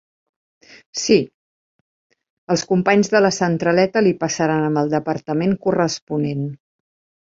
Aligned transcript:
Sí, 1.01 1.17
els 2.55 2.65
companys 2.73 3.13
de 3.19 3.23
la 3.23 3.33
centraleta 3.39 4.07
li 4.09 4.17
passaran 4.27 4.69
amb 4.73 4.85
el 4.85 4.93
departament 4.99 5.59
corresponent. 5.71 6.47